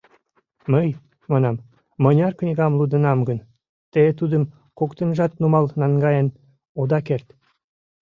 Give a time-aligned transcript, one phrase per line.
[0.71, 0.87] Мый,—
[1.31, 1.63] манам,—
[2.03, 3.39] мыняр книгам лудынам гын,
[3.93, 4.43] те тудым
[4.79, 6.27] коктынжат нумал наҥгаен
[6.81, 7.27] ода керт!